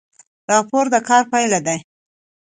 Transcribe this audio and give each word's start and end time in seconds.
راپور 0.51 0.85
د 0.93 0.95
کار 1.09 1.23
پایله 1.31 1.59
ده 1.65 1.75